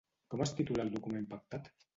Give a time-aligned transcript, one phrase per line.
[0.33, 1.75] Com es titula el document pactat?